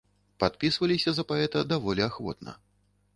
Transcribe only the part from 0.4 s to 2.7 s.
Падпісваліся за паэта даволі ахвотна.